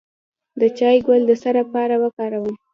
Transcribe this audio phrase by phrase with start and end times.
[0.59, 2.53] د چای ګل د څه لپاره وکاروم؟